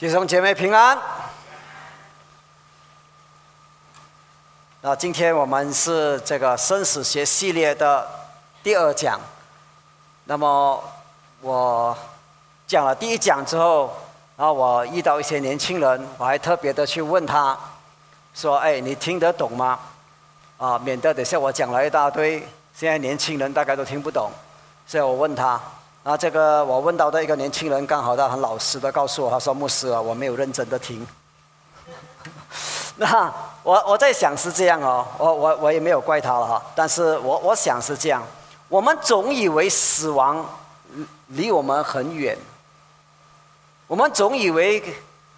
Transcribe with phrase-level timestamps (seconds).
[0.00, 0.98] 弟兄姐妹平安。
[4.80, 8.08] 那今天我们是这个生死学系列的
[8.62, 9.20] 第二讲。
[10.24, 10.82] 那么
[11.42, 11.94] 我
[12.66, 13.94] 讲了第一讲之后，
[14.38, 17.54] 然后我遇到一些年轻人，我还特别的去问他，
[18.34, 19.78] 说：“哎，你听得懂吗？”
[20.56, 22.38] 啊，免得等下我讲了一大堆，
[22.74, 24.30] 现在年轻人大概都听不懂，
[24.86, 25.60] 所以我问他。
[26.02, 31.06] 啊这个我问到的一个年轻人，刚好他很老实的告诉我，他说：“牧师啊，我没有认真的听。
[32.96, 33.30] ”那
[33.62, 36.62] 我我在想是这样哦，我我我也没有怪他了哈。
[36.74, 38.22] 但是我我想是这样，
[38.68, 40.42] 我们总以为死亡
[41.26, 42.34] 离我们很远，
[43.86, 44.82] 我们总以为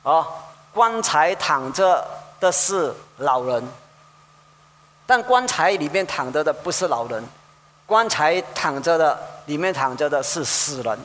[0.05, 0.25] 啊
[0.73, 2.07] 棺材躺着
[2.39, 3.69] 的是老人，
[5.07, 7.25] 但棺材里面躺着的不是老人，
[7.85, 9.32] 棺材躺着的。
[9.47, 10.99] 里面躺着的是死人，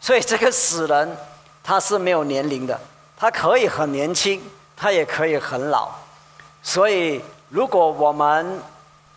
[0.00, 1.16] 所以这个死人
[1.62, 2.78] 他是没有年龄的，
[3.16, 4.42] 他可以很年轻，
[4.76, 5.88] 他也可以很老。
[6.62, 8.60] 所以，如果我们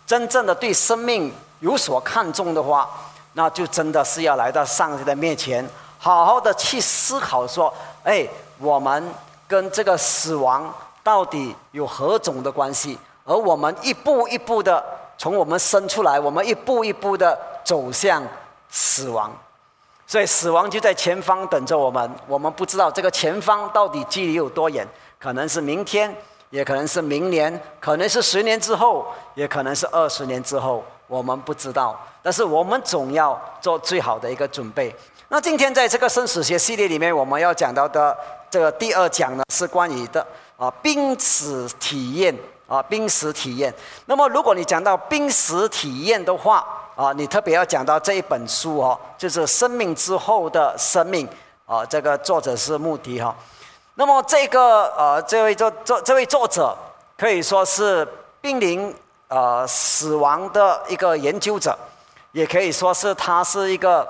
[0.06, 2.88] 真正的对生命有所看重的话，
[3.34, 5.66] 那就真的是要来到上帝的面前，
[5.98, 7.72] 好好的去思考说：
[8.02, 8.26] 哎，
[8.58, 9.12] 我们
[9.46, 10.72] 跟这个死亡
[11.02, 12.98] 到底有何种的关系？
[13.24, 14.82] 而我们一步一步的
[15.18, 18.22] 从我们生出来，我们一步一步的走向。
[18.68, 19.30] 死亡，
[20.06, 22.10] 所以死亡就在前方等着我们。
[22.26, 24.86] 我们不知道这个前方到底距离有多远，
[25.18, 26.14] 可能是明天，
[26.50, 31.98] 也可能是明年，可能是十年之后，也可能是二十年之后，我们不知道。
[32.22, 34.94] 但是我们总要做最好的一个准备。
[35.28, 38.16] 那今天在这个生死学系列里面，我们要讲到的
[38.50, 42.34] 这个第二讲呢，是关于的啊濒死体验
[42.68, 43.74] 啊濒死体验。
[44.06, 51.26] 那么如果你讲到濒死体验的话，啊，你特别要讲到这一本书哦，就是《生命之后的生命》
[51.64, 53.34] 啊，这个作者是穆迪哈。
[53.94, 56.76] 那么这个呃，这位作作这位作者
[57.16, 58.06] 可以说是
[58.40, 58.94] 濒临
[59.28, 61.76] 呃死亡的一个研究者，
[62.32, 64.06] 也可以说是他是一个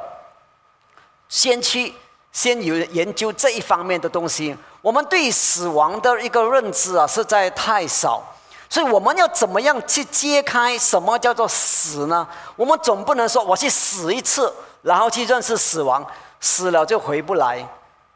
[1.29, 1.95] 先驱，
[2.33, 4.57] 先有研究这一方面的东西。
[4.81, 8.23] 我们对死亡的一个认知啊，实在太少。
[8.71, 12.27] 所以我们要怎么样去揭开什么叫做死呢？
[12.55, 14.53] 我们总不能说我去死一次，
[14.83, 16.05] 然后去认识死亡，
[16.39, 17.67] 死了就回不来。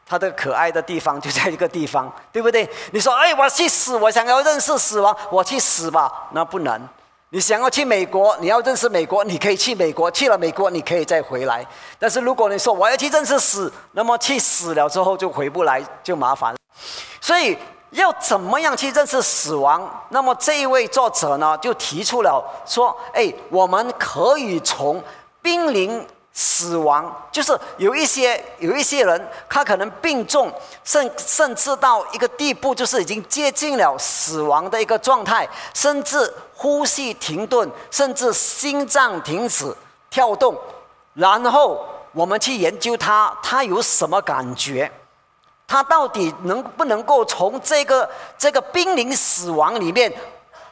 [0.07, 2.69] 他的可爱的地方就在一个地方，对不对？
[2.91, 6.89] 你说，哎，我去死，我想要认识死亡，我去死吧，那不能。
[7.31, 11.67] 你想要去美国，你要认识美国，你可以去美国，去了美国你可以再回来。
[11.99, 16.55] 但是如果你说我要去认识死，那么去死了之后就回不来，就麻烦。
[17.23, 17.57] 所以。
[17.93, 19.89] 要怎么样去认识死亡？
[20.09, 25.03] 那么这一位作者呢，就提出了说：“哎，我们可以从
[25.43, 30.51] 濒临死亡，就是有一些有一些人，他可能病重，
[30.83, 39.71] 甚甚至到一个地步，就是已经接近了死亡的一个状态，甚至呼吸停顿，甚至心脏停止
[40.09, 40.57] 跳动，
[41.13, 44.91] 然后我们去研究他，他有什么感觉？”
[45.73, 48.07] 他到底能不能够从这个
[48.37, 50.13] 这个濒临死亡里面，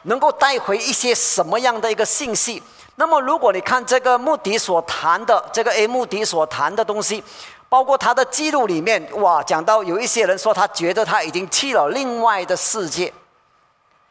[0.03, 2.61] 能够带回一些什么样的一个信息？
[2.97, 7.23] 那么，如果你看这个穆迪所谈的这个 A 穆迪所谈的东西，
[7.67, 13.11] 包括他的记录里面，哇，讲到有一些人说他觉得他已经去了另外的世界，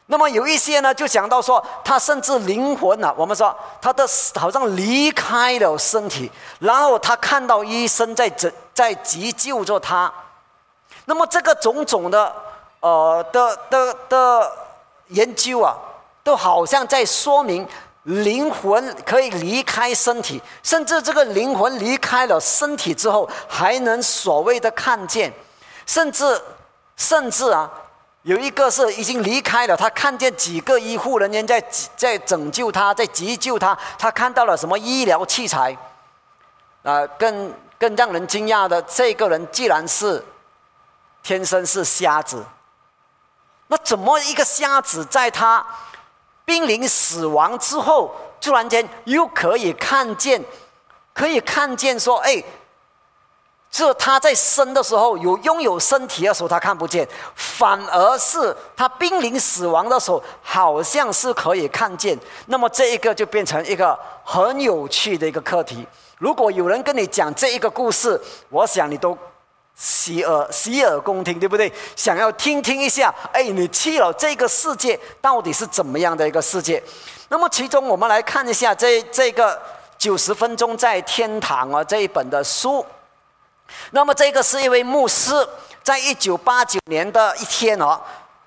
[0.06, 6.28] 那么有一些呢就讲到说他甚至灵魂啊，我们说他的好像离开了身体，
[6.58, 10.12] 然后他看到医生在在在急救着他。
[11.06, 12.33] 那么这个种种的，
[12.81, 14.53] 呃的的的
[15.09, 15.77] 研究啊，
[16.22, 17.66] 都好像在说明
[18.05, 25.33] 灵魂可以离开身体，甚至这个灵魂离开了身体之后，还能所谓的看见，
[25.84, 26.41] 甚至
[26.97, 27.69] 甚至啊，
[28.22, 31.61] 有一个是已经离开了，他看见几个医护人员在
[31.97, 35.77] 在拯救他，在急救他，他看到了什么医疗器材，
[36.85, 40.25] 啊，更更让人惊讶的，这个人既然是。
[41.22, 42.44] 天生是瞎子，
[43.69, 45.64] 那怎么一个瞎子在他
[46.44, 50.43] 濒临死亡之后，突然间又可以看见，
[51.12, 52.43] 可以看见说，哎，
[53.70, 57.06] 这他在生的时候有拥有身体的时候他看不见，
[57.37, 62.19] 反而是他濒临死亡的时候，好像是可以看见。
[62.46, 65.87] 那么这一个就变成一个很有趣的一个课题。
[66.19, 69.17] 如果有人跟你讲这一个故事，我想你都。
[69.82, 71.73] 洗耳洗耳恭听，对不对？
[71.97, 76.82] 想要听听一下，哎，你去了这个世界到底是怎么样的一个世界？
[77.29, 79.59] 那么，其中我们来看一下这这个
[79.97, 82.85] 九十分钟在天堂啊这一本的书。
[83.93, 85.49] 那么，这个是一位牧师，
[85.82, 87.99] 在一九八九年的一天哦，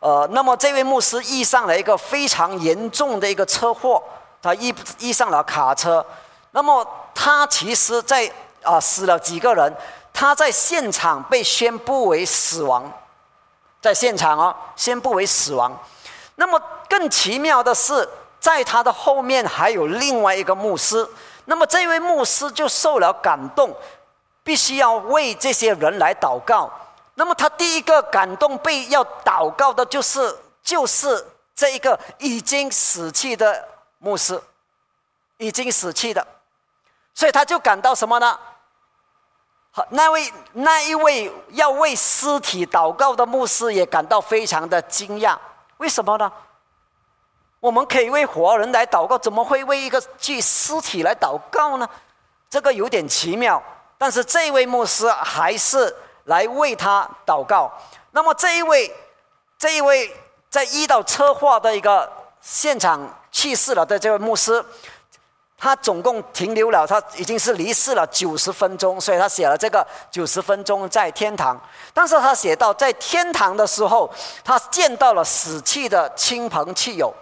[0.02, 4.04] 呃，那么这位牧师遇上了一个非常严重的一个车祸，
[4.40, 6.06] 他遇遇上了卡车，
[6.52, 6.86] 那么
[7.16, 8.32] 他其实在
[8.62, 9.74] 啊死了几个人，
[10.13, 12.89] 他在现场被宣布为死亡，
[13.81, 15.77] 在现场哦宣布为死亡。
[16.36, 18.07] 那么更奇妙的是，
[18.39, 21.06] 在他的后面还有另外一个牧师，
[21.45, 23.75] 那么这位牧师就受了感动。
[24.45, 26.69] 必须要为这些人来祷告。
[27.13, 31.25] 那么他第一个感动被要祷告的，就是就是
[31.56, 33.65] 这一个已经死去的
[34.00, 34.38] 牧师，
[35.38, 36.27] 已经死去的，
[37.15, 38.38] 所以他就感到什么呢？
[39.75, 45.36] 好，那位那一位要为尸体祷告的牧师也感到非常的惊讶。
[45.78, 46.31] 为什么呢？
[47.60, 51.90] 我们可以为活人来祷告，怎么会为一个具尸体来祷告呢？
[52.52, 53.62] 这个有点奇妙。
[53.98, 57.72] 但是这位牧师还是来为他祷告。
[58.12, 58.96] 那么这一位，
[59.58, 60.16] 这一位
[60.52, 62.08] 在遇到车祸的一个
[62.42, 64.64] 现场去世了的这位牧师，
[65.63, 71.57] 他总共停留了，他已经是离世了九十分钟，所以他写了这个九十分钟在天堂。
[71.94, 74.12] 但是他写到在天堂的时候，
[74.44, 77.13] 他见到了死去的亲朋戚友，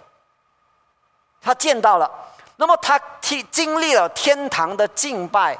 [1.40, 2.10] 他见到了。
[2.56, 5.56] 那么他经经历了天堂的敬拜。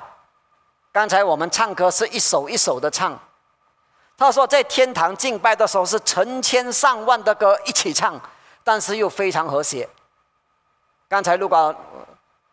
[0.90, 3.16] 刚才我们唱歌是一首一首的唱，
[4.18, 8.20] 他说在天堂敬拜的时候是成千上万的歌一起唱，
[8.64, 9.88] 但是又非常和谐。
[11.08, 11.72] 刚才如果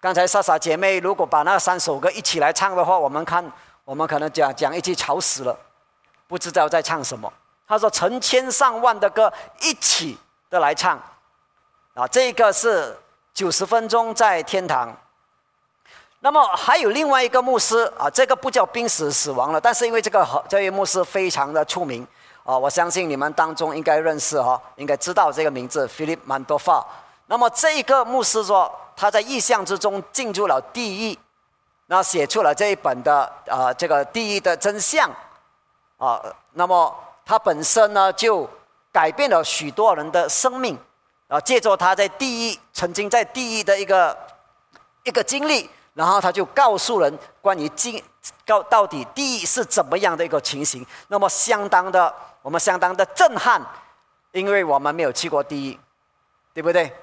[0.02, 3.44] 刚才莎莎姐妹如果把那三首歌一起来唱的话，我们看
[3.84, 5.58] 我们可能讲讲一句吵死了，
[6.26, 7.32] 不知道在唱什么。
[7.68, 9.32] 他说成千上万的歌
[9.62, 10.18] 一起
[10.50, 10.98] 的来唱，
[11.94, 12.98] 啊，这个是
[13.34, 14.96] 九十分钟在天堂。
[16.22, 22.08] 那么还有另外一个牧师啊，这个不叫濒死死亡了，但是因为这个这位牧师非常的出名
[22.44, 26.84] 啊，我相信你们当中应该认识哈，应该知道这个名字，Philip Mandofa。
[27.28, 31.18] 那么这一个牧师说，他在意象之中进入了地狱，
[31.86, 35.10] 那写出了这一本的啊这个地狱的真相
[35.96, 36.22] 啊。
[36.52, 36.94] 那么
[37.26, 38.46] 他本身呢就
[38.92, 40.78] 改变了许多人的生命
[41.30, 44.18] 啊，借助他在地狱曾经在地狱的一个
[45.06, 45.70] 一个经历。
[45.94, 48.02] 然后他就告诉人关于经
[48.46, 53.62] 告到底地狱是怎么样的一个情形，那么相当的我们相当的震撼，
[54.34, 55.80] 因为我们没有去过地狱，
[56.54, 56.94] 对不对？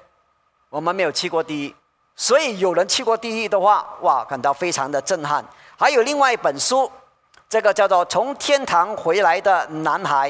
[0.69, 1.75] 我们没有去过地狱，
[2.17, 5.41] 所以有人去过地狱的话，哇，感到非常的震撼。
[5.77, 6.91] 还有另外一本书，
[7.47, 10.29] 这个叫做《从天堂回来的男孩》，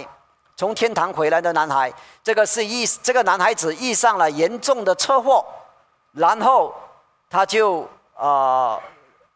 [0.55, 1.91] 从天堂回来的男孩，
[2.23, 5.43] 这个是遇这个男孩子遇上了严重的车祸，
[6.11, 6.71] 然后
[7.27, 7.87] 他就。
[8.19, 8.79] 啊，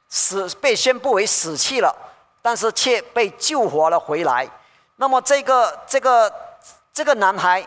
[0.09, 1.95] 死被宣布为死去了，
[2.41, 4.49] 但是却被救活了回来。
[4.95, 6.33] 那么这个这个
[6.91, 7.63] 这个男孩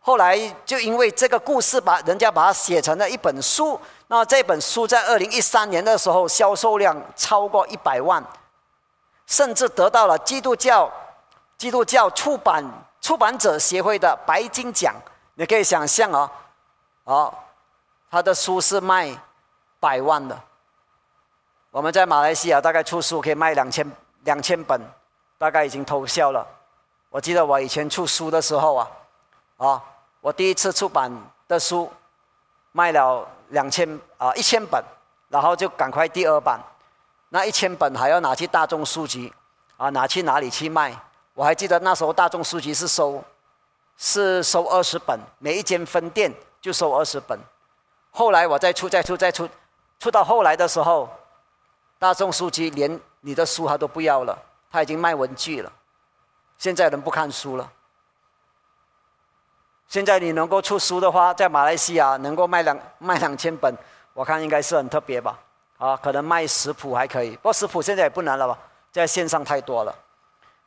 [0.00, 3.80] 后来就因为这个故事，把人家把它写成了一本书。
[4.08, 8.24] 那这本书在二零一三年的时候销售量超过一百万，
[9.26, 10.90] 甚至得到了基督教
[11.58, 12.64] 基督教出版
[13.00, 14.94] 出版者协会的白金奖。
[15.34, 16.30] 你可以想象啊，
[17.04, 17.34] 啊，
[18.10, 19.10] 他的书是卖
[19.80, 20.40] 百万的。
[21.70, 23.90] 我们在马来西亚大概出书可以卖两千
[24.22, 24.80] 两千本，
[25.36, 26.46] 大概已经偷销了。
[27.10, 28.90] 我记得我以前出书的时候啊，
[29.56, 29.82] 啊，
[30.20, 31.12] 我第一次出版
[31.48, 31.90] 的书
[32.76, 34.84] 卖了两千啊一千本，
[35.30, 36.60] 然后就赶快第二版，
[37.30, 39.32] 那一千本还要拿去大众书籍
[39.78, 40.94] 啊，拿去哪里去卖？
[41.32, 43.24] 我还记得那时候大众书籍是收
[43.96, 46.30] 是收二十本，每一间分店
[46.60, 47.38] 就收二十本。
[48.10, 49.48] 后来我再出再出再出，
[49.98, 51.08] 出到后来的时候。
[51.98, 54.38] 大众书籍连你的书他都不要了，
[54.70, 55.72] 他已经卖文具了。
[56.58, 57.72] 现在人不看书了。
[59.88, 63.72] 现在你能够出书的话，在马来西亚能够卖两卖两千本，
[64.12, 65.38] 我看应该是很特别吧？
[65.78, 68.58] 啊，可能卖食谱还可以，不过食谱现在也不难了吧？
[68.90, 69.94] 在线上太多了。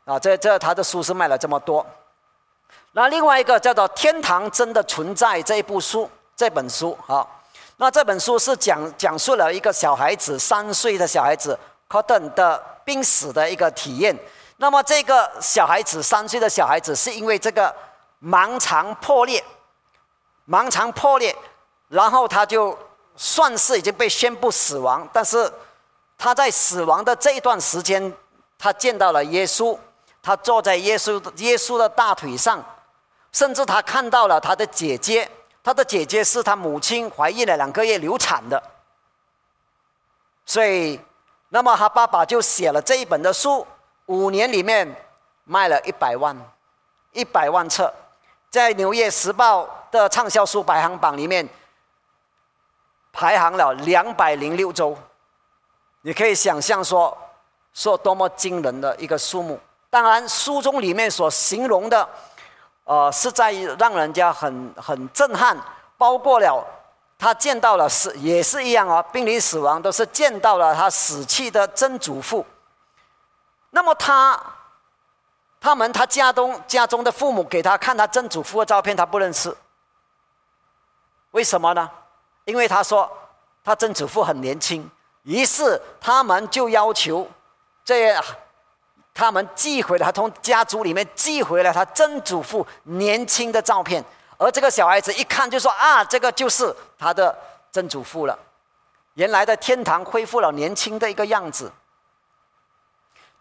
[0.05, 1.85] 啊，这这他的书是卖了这么多。
[2.93, 7.27] 那另外一个叫做《天堂真的存在》这一部书，这本书啊。
[7.77, 11.57] 那这本书是讲讲述了一个小孩子三岁的小孩子
[11.87, 14.17] Cotton 的濒死的一个体验。
[14.57, 17.73] 那么这个小孩子三岁的小孩子是因为这个
[18.21, 19.43] 盲肠破裂，
[20.47, 21.35] 盲肠破裂，
[21.87, 22.77] 然后他就
[23.15, 25.07] 算是已经被宣布死亡。
[25.11, 25.51] 但是
[26.17, 28.13] 他在死亡的这一段时间，
[28.57, 29.77] 他见到了耶稣，
[30.21, 32.63] 他坐在耶稣耶稣的大腿上，
[33.31, 35.29] 甚至他看到了他的姐姐。
[35.61, 38.63] 他的姐姐是他母亲怀孕了两个月流产的，
[40.45, 40.99] 所以，
[41.49, 43.67] 那么他爸爸就写了这一本的书。
[44.05, 44.95] 五年里面，
[45.43, 46.35] 卖了一百万，
[47.11, 47.93] 一百万册，
[48.49, 51.47] 在《纽约时报》的畅销书排行榜里面
[53.13, 54.97] 排行了两百零六周。
[56.01, 57.15] 你可以想象说，
[57.73, 59.59] 说多么惊人的一个数目。
[59.91, 62.09] 当然，书中里面所形容的，
[62.85, 65.55] 呃，是在让人家很很震撼，
[65.97, 66.65] 包括了
[67.19, 72.43] 他见到了死也是一样哦，濒临死亡都是见到了他死去的曾祖父。
[73.69, 74.41] 那么他。
[75.59, 79.55] 他们他家中家中的父母给他看他曾祖父的照片，他不认识。
[81.31, 81.89] 为什么呢？
[82.45, 83.09] 因为他说
[83.63, 84.89] 他曾祖父很年轻，
[85.23, 87.29] 于是他们就要求
[87.83, 88.15] 这
[89.13, 94.03] 他们寄回来，从家族里面寄回来他曾祖父年轻的照片。
[94.37, 97.37] 而这个小孩子一看就说啊，这个就是他的
[97.71, 98.39] 曾祖父了，
[99.15, 101.69] 原来的天堂恢复了年轻的一个样子。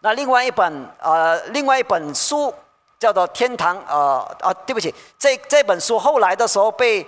[0.01, 2.53] 那另外一本呃，另外一本书
[2.97, 7.05] 叫做《天堂》呃啊，对不起，这这本书后来的时候被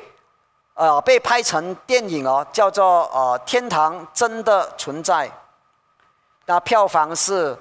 [0.74, 5.28] 呃被拍成电影哦，叫做呃《天堂真的存在》。
[6.46, 7.58] 那票房是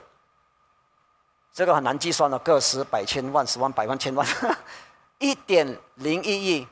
[1.53, 4.27] 这个很难计算的，个十百千万十万百万千万，
[5.19, 6.67] 一点零一亿。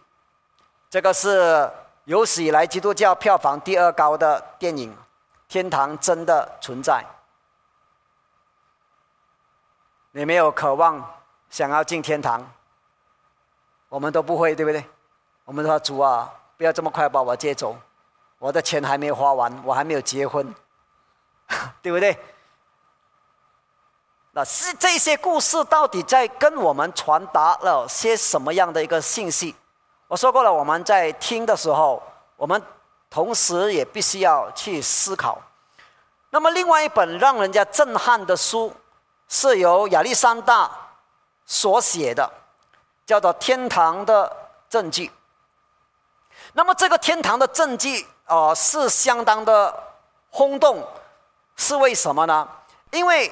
[0.91, 1.71] 这个是
[2.07, 4.91] 有史以来基督教票房第二高的电影，
[5.49, 6.95] 《天堂真的存在》。
[10.13, 11.05] 你没有渴望
[11.51, 12.45] 想要进天堂，
[13.89, 14.85] 我们都不会，对不对？
[15.45, 17.77] 我们说主啊，不要这么快把我接走，
[18.39, 20.55] 我的钱还没有花完，我还没有结婚，
[21.83, 22.19] 对不对？
[24.33, 29.55] 那是这些故事到底在跟我们传达了些什么样的一个信息？
[30.07, 32.03] 我说过了，我们在听的时候，
[32.37, 32.63] 我们
[33.11, 35.41] 同时也必须要去思考。
[36.31, 38.73] 那么，另外一本让人家震撼的书。
[39.29, 40.71] 是由亚历山大
[41.45, 42.31] 所写的，
[43.07, 44.35] 叫做《天堂的
[44.71, 45.07] 证据》。
[46.55, 49.73] 那么这个天堂的证据啊，是相当的
[50.31, 50.83] 轰动，
[51.57, 52.49] 是为什么呢？
[52.91, 53.31] 因为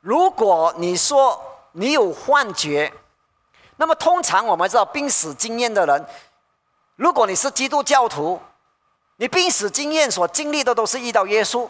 [0.00, 1.42] 如果你说
[1.72, 2.92] 你有幻觉，
[3.76, 6.06] 那么通常我们知道濒死经验的人，
[6.96, 8.40] 如果你是基督教徒，
[9.16, 11.68] 你濒死经验所经历的都是遇到耶稣；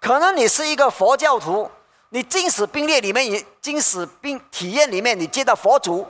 [0.00, 1.70] 可能你是一个佛教徒。
[2.10, 6.06] 你精死兵列里面，也经死兵体验里面，你见到佛祖。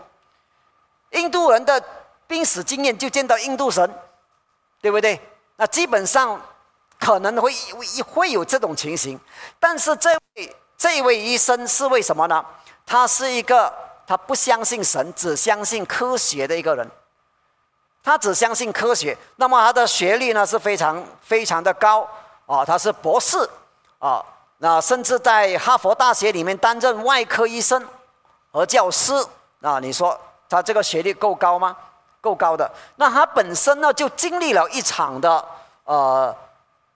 [1.11, 1.83] 印度人的
[2.27, 3.91] 濒死经验就见到印度神，
[4.83, 5.19] 对不对？
[5.57, 6.39] 那基本上
[7.01, 7.53] 可能会
[8.05, 9.19] 会有这种情形。
[9.59, 12.45] 但是这位这位医生是为什么呢？
[12.85, 13.73] 他是一个
[14.07, 16.87] 他不相信神，只相信科学的一个人。
[18.03, 22.07] 他只相信科学，那么他的学历呢是非常非常的高
[22.45, 23.39] 啊，他是博士
[23.99, 24.23] 啊。
[24.59, 27.87] 那甚至在哈佛大学里面担任外科医生
[28.51, 29.13] 和教师，
[29.61, 31.77] 啊，你说他这个学历够高吗？
[32.23, 32.69] 够高的。
[32.97, 35.45] 那他本身呢，就经历了一场的
[35.85, 36.35] 呃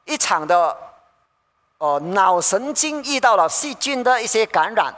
[0.06, 0.76] 一场的
[1.76, 4.94] 呃脑神经遇到了细菌的一些感染，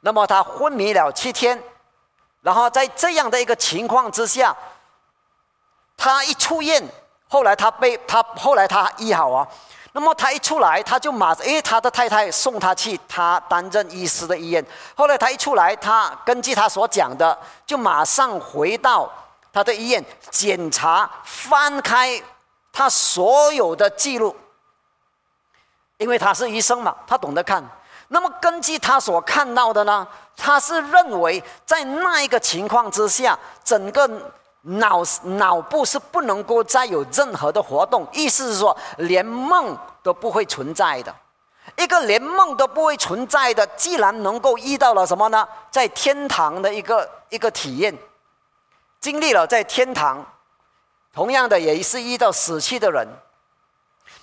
[0.00, 1.60] 那么他昏迷了七天，
[2.42, 4.54] 然后在这样的一个情况之下，
[5.96, 6.86] 他一出院，
[7.28, 9.48] 后来他被他后来他医好啊。
[9.96, 14.66] 那么他一出来，他就马上，因为他的太太送他去他担任医师的医院。
[14.96, 19.08] 后来他一出来，他根据他所讲的，就马上回到
[19.52, 22.20] 他的医院检查，翻开
[22.72, 24.34] 他所有的记录，
[25.98, 27.64] 因为他是医生嘛，他懂得看。
[28.08, 30.04] 那么根据他所看到的呢，
[30.36, 34.10] 他是认为在那一个情况之下，整个。
[34.64, 41.14] 脑脑部是不能够再有任何的活动，意思是说，连梦都不会存在的。
[41.76, 45.46] 一个连梦都不会存在的，既然能够遇到了什么呢？
[45.70, 47.96] 在天堂的一个一个体验，
[49.00, 50.24] 经历了在天堂，
[51.12, 53.08] 同样的也是遇到死去的人。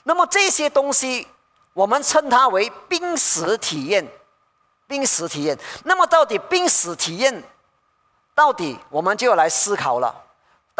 [0.03, 1.27] 那么这些东西，
[1.73, 4.07] 我们称它为濒死体验，
[4.87, 5.57] 濒死体验。
[5.83, 7.43] 那么到底濒死体验，
[8.35, 10.13] 到底我们就要来思考了。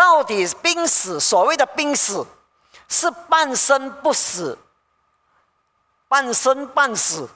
[0.02, 2.26] 到底濒死，所谓的濒死，
[2.90, 4.58] 是半生不死，
[6.08, 7.30] 半生半死。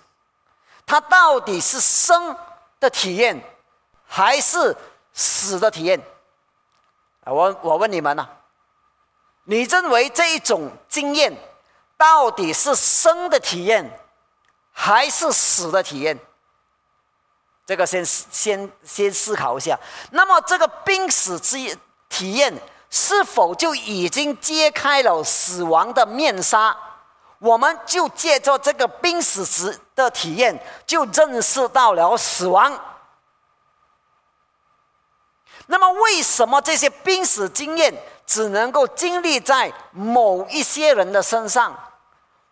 [0.84, 2.36] 它到底是生
[2.80, 3.40] 的体验，
[4.08, 4.76] 还是
[5.14, 6.02] 死的体验？
[7.26, 8.28] 我我问你们呐，
[9.44, 11.38] 你认为这一种经验，
[11.96, 13.88] 到底是生的体验，
[14.72, 16.20] 还是死的体验？
[17.68, 19.80] 这个先先先思考一下。
[20.10, 21.78] 那么这个濒死之。
[22.16, 22.54] 体验
[22.90, 26.74] 是否就已经揭开了死亡的面纱，
[27.40, 30.58] 我们就借着这个濒死时的体验，
[30.88, 32.72] 就认识到了死亡。
[35.66, 37.94] 那么，为什么这些濒死经验
[38.26, 41.78] 只能够经历在某一些人的身上？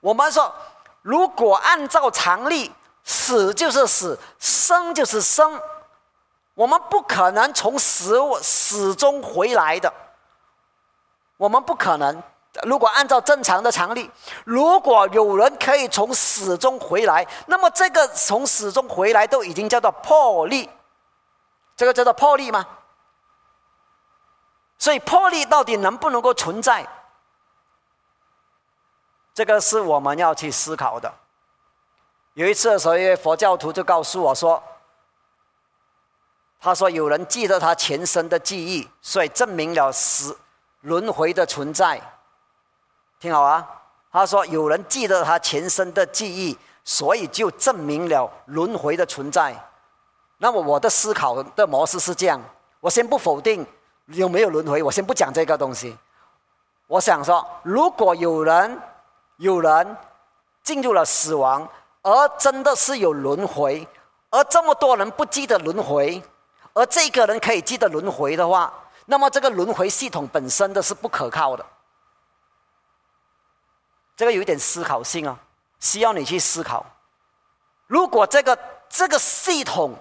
[0.02, 0.54] 我们说，
[1.02, 2.70] 如果按照常理，
[3.06, 5.58] 死就是死，生就是生，
[6.54, 9.92] 我们不可能从死死中回来的。
[11.38, 12.22] 我们不可能。
[12.68, 14.12] 如果按照正常的常理，
[14.46, 20.70] 如果有人可以从死中回来，那么这个从死中回来都已经叫做破例，
[21.76, 22.64] 这个叫做破例吗？
[24.78, 26.88] 所以破例到底能不能够存在？
[29.34, 31.12] 这个是我们要去思考的。
[32.36, 34.62] 有一次的时候，一位佛教徒就告诉我说
[36.64, 40.34] ：“他说有人记得他前生的记忆，所以证明了死
[40.80, 42.02] 轮回的存在。”
[43.20, 43.68] 听好啊！
[44.10, 49.54] 他说有人记得他前生的记忆，所以就证明了轮回的存在。
[50.38, 52.42] 那么我的思考的模式是这样：
[52.80, 53.68] 我先不否定
[54.06, 55.98] 有没有轮回，我先不讲这个东西。
[56.88, 58.80] 我想说，如果有人
[59.36, 59.98] 有人
[60.64, 61.68] 进入了死亡，
[62.04, 63.86] 而真的是有轮回，
[64.30, 66.24] 而这么多人不记得轮回，
[66.74, 68.74] 而这个人可以记得轮回的话，
[69.06, 71.66] 那么这个轮回系统本身的是不可靠的。
[74.16, 75.40] 这个有一点思考性啊，
[75.80, 76.86] 需要你去思考。
[77.88, 78.58] 如果这个
[78.90, 79.96] 这个系统，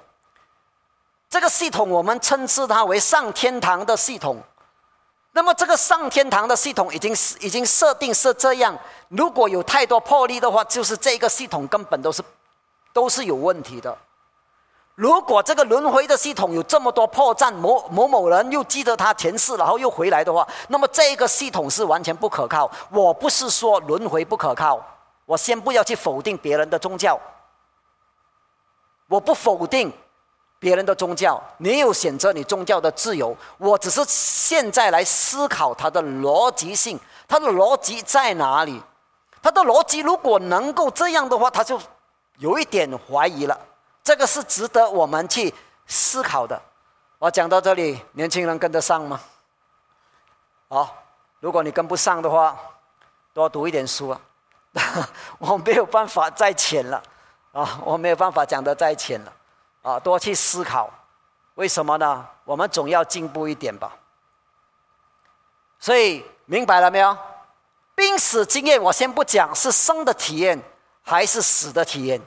[1.28, 4.42] 这个系统我们称之它为上天堂的系统，
[5.32, 8.78] 那么这个上天堂的系统已经已经设定是这样。
[9.08, 12.22] 如果有太多破例的话，就是这个系统根本都是
[12.92, 13.96] 都是有问题的。
[14.94, 22.70] 如果这个轮回的系统有这么多破绽，某某某人又记得他前世，然后又回来的话，那么这个系统是完全不可靠。
[22.90, 24.78] 我不是说轮回不可靠，
[25.24, 27.18] 我先不要去否定别人的宗教，
[29.08, 29.90] 我不否定
[30.58, 33.34] 别人的宗教，你有选择你宗教的自由。
[33.56, 38.82] 我只是现在来思考它的逻辑性，它的逻辑在哪里？
[39.42, 41.80] 它的逻辑如果能够这样的话，他就
[42.38, 43.58] 有一点怀疑了。
[44.04, 45.52] 这个是值得我们去
[45.86, 46.60] 思考的。
[47.18, 49.20] 我讲到这里，年轻人跟得上吗？
[50.68, 51.02] 好，
[51.40, 52.58] 如果你跟不上的话，
[53.32, 54.20] 多读一点书啊。
[55.38, 57.02] 我没有办法再浅了
[57.52, 59.32] 啊，我没有办法讲的再浅了
[59.82, 60.90] 啊，多去思考。
[61.56, 62.26] 为什么呢？
[62.44, 63.94] 我们总要进步一点吧。
[65.78, 67.16] 所以明白了没有？
[67.94, 70.58] 濒死经验，我先不讲是生的体验
[71.02, 72.20] 还是死的体验。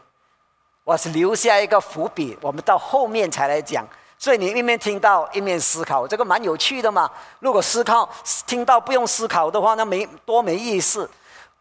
[0.85, 3.85] 我是留下一个伏笔，我们到后面才来讲。
[4.19, 7.09] 所以你一面听到一面思考，这个蛮有趣的嘛。
[7.39, 8.07] 如果思考
[8.45, 11.09] 听到不用思考的话，那没多没意思。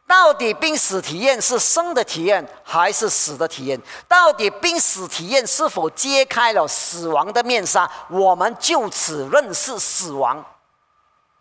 [0.07, 3.81] 到底濒死体验是生的体验还是死的体验？
[4.07, 7.91] 到底濒死体验是否揭开了死亡的面纱？
[8.11, 10.45] 我们就此认识死亡，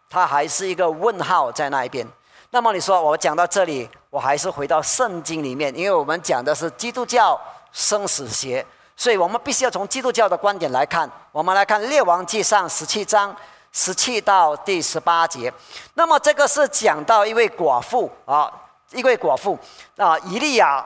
[0.09, 2.07] 它还是一个问号在那一边。
[2.51, 7.39] 那么你说我讲到这里，我还是回到圣经里面，因为我们讲的是基督教。
[7.73, 11.09] 生死学，所以我们必须要从基督教的观点来看。
[11.31, 13.35] 我们来看《列王记上》十七章
[13.71, 15.51] 十七到第十八节。
[15.95, 18.51] 那么这个是讲到一位寡妇啊，
[18.91, 19.57] 一位寡妇
[19.97, 20.85] 啊，以利亚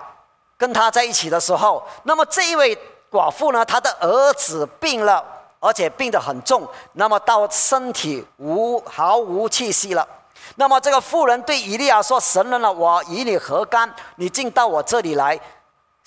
[0.58, 2.74] 跟他在一起的时候，那么这一位
[3.12, 5.22] 寡妇呢，她的儿子病了，
[5.60, 10.08] 而且病得很重，那么到身体无毫无气息了。
[10.56, 13.94] 那么这个妇人对以利亚说：“神人了，我与你何干？
[14.16, 15.38] 你竟到我这里来。”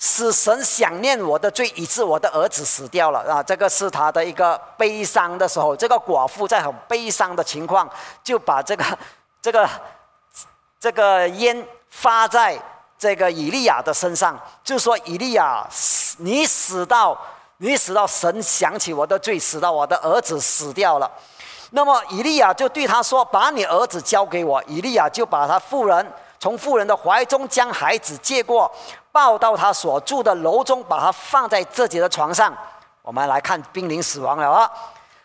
[0.03, 3.43] 使神想念我的罪，以致我的儿子死掉了啊！
[3.43, 5.75] 这个是他的一个悲伤的时候。
[5.75, 7.87] 这个寡妇在很悲伤的情况，
[8.23, 8.83] 就把这个、
[9.39, 9.69] 这个、
[10.79, 12.59] 这个烟发在
[12.97, 15.63] 这个以利亚的身上，就说：“以利亚，
[16.17, 17.15] 你死到
[17.57, 21.09] 你死到，神想起我的罪，死到我的儿子死掉了。”
[21.69, 28.69] 那么以利亚就对他说：“把你儿子交给我。”以利亚就把他妇人从妇人的怀中将孩子接过。
[29.11, 32.55] 抱到他所住的楼中，把他放在自己的床上。
[33.01, 34.71] 我们来看濒临死亡了啊！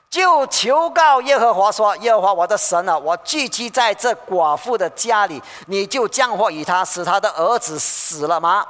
[0.08, 8.64] 就求告耶和华说：“耶和华我的神啊，我聚集在这寡妇的家里，你就降祸与他，使他的儿子死了吗？”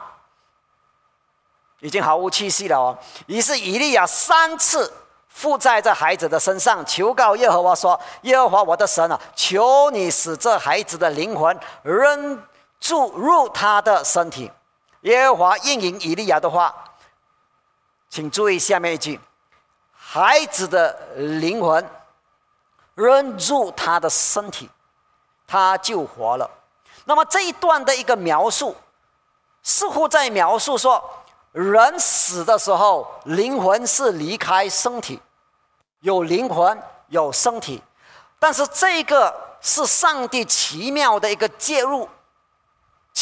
[1.80, 2.98] 已经毫无气息了哦。
[3.26, 4.92] 于是以利亚三次
[5.28, 12.42] 附在这孩子的身上，求告耶和华说：“耶和华我的神啊，求你使这孩子的灵魂仍
[12.80, 14.50] 注入他的身体。”
[15.06, 16.74] 耶和华应允以利亚的话，
[18.08, 19.20] 请注意下面一句：
[19.92, 21.88] 孩子的灵魂
[22.96, 24.68] 扔入他的身体，
[25.46, 26.50] 他就活了。
[27.04, 28.74] 那么这一段的一个描述，
[29.62, 31.00] 似乎在描述说，
[31.52, 35.22] 人死的时候，灵魂是离开身体，
[36.00, 37.80] 有灵魂，有身体，
[38.40, 42.08] 但是这个是上帝奇妙的一个介入，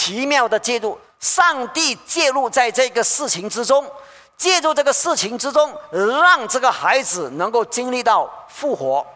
[0.05, 3.91] 奇妙的介入，上帝介入在这个事情之中，
[4.37, 9.07] 介入这个事情之中，让这个孩子能够经历到复活，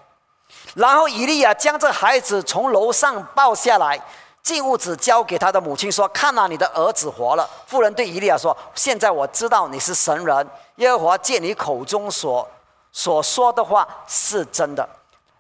[0.72, 4.00] 然后以利亚将这孩子从楼上抱下来。
[4.42, 12.48] 进屋子交给他的母亲说：“看呐，你的儿子活了。”妇人对以利亚说：“现在我知道你是神人，耶和华借你口中所
[12.90, 14.88] 所说的话是真的。”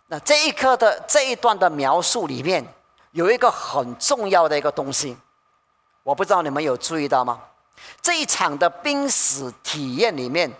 [0.08, 2.62] 那这一刻的这一段的描述里面
[3.12, 5.16] 有一个很重要的一个东西，
[6.08, 7.38] 我不知道你们有注意到吗？
[8.00, 10.50] 这一场的濒死体验里面，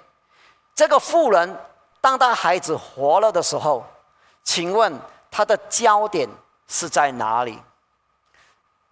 [0.74, 1.58] 这个妇人
[2.02, 3.82] 当他孩子活了的时候，
[4.44, 4.94] 请问
[5.30, 6.28] 他的焦点
[6.66, 7.58] 是在哪里？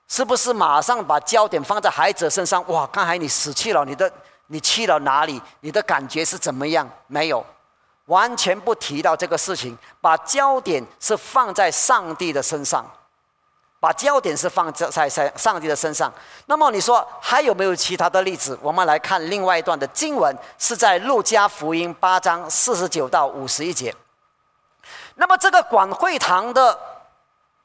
[0.08, 2.66] 是不是马上把焦点放在孩子身上？
[2.68, 4.10] 哇，刚才你死去了，你的
[4.46, 5.38] 你去了哪里？
[5.60, 6.88] 你的感觉是怎么样？
[7.06, 7.44] 没有，
[8.06, 12.82] 完全不提到这个事情，把焦点是放在上帝的身上，
[13.86, 16.12] 把焦点是放在在在上帝的身上。
[16.46, 18.58] 那么你说还有没有其他的例子？
[18.60, 23.94] 我们来看另外一段的经文，是在路加福音八章四十九到五十一节。
[25.14, 26.76] 那么这个管会堂的，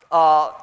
[0.10, 0.54] 呃。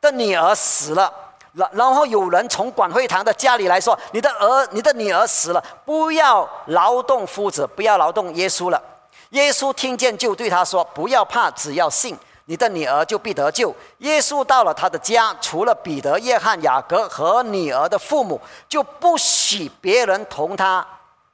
[0.00, 1.12] 的女儿死了，
[1.52, 8.82] 然然后有人从管会堂的家里来说：“你的儿，你的女儿死了，不要劳动夫子，不要劳动耶稣了。”
[9.30, 20.86] 耶稣听见就对他说：“不要怕，只要信，你的女儿就必得救。”耶稣到了他的家，除了彼得、约翰、雅各和女儿的父母，就不许别人同他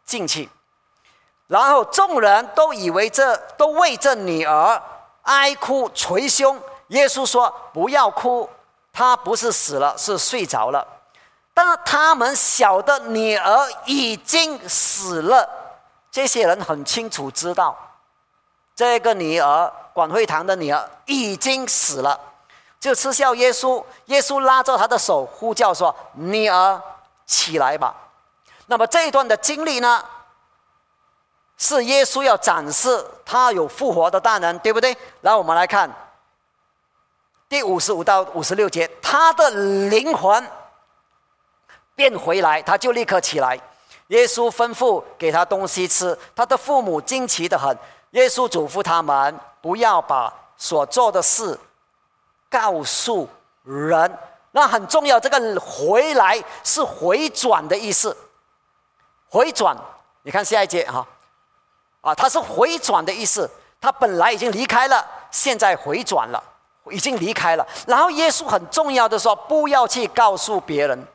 [0.04, 0.48] 进去。
[1.46, 4.82] 然后众人都以为这都为这女儿
[5.22, 6.60] 哀哭捶胸。
[6.88, 8.48] 耶稣说：“不要哭。”
[8.92, 10.86] 他不是死了，是睡着了。
[11.54, 15.48] 但他们晓得女儿已经死了。
[16.10, 17.76] 这些人很清楚知道，
[18.74, 22.20] 这个女儿管会堂的女儿已经死了，
[22.78, 23.84] 就嗤笑耶稣。
[24.04, 26.80] 耶稣拉着他的手，呼叫说：“女儿，
[27.26, 27.92] 起来吧。”
[28.66, 30.04] 那么这一段的经历呢，
[31.56, 34.96] 是耶稣要展示他有复活的大能，对不对？
[35.20, 35.90] 然后我们来看。
[37.48, 39.50] 第五十五到五十六节，他的
[39.88, 40.48] 灵魂
[41.96, 43.58] 变回来，他就立刻起来。
[44.08, 47.76] 耶稣吩咐给他东西吃，他的父母惊奇的很。
[48.10, 51.58] 耶稣嘱咐他们不要把所做的事
[52.50, 53.28] 告诉
[53.64, 54.18] 人。
[54.52, 58.16] 那很重要，这个回来是回转的意思。
[59.28, 59.76] 回转，
[60.22, 61.06] 你看下一节哈，
[62.00, 63.48] 啊，他是回转的意思。
[63.80, 66.42] 他本来已经离开了，现在回转了。
[66.90, 71.06] 已经离开了，然后耶稣很重要的说：“不要去告诉别人。”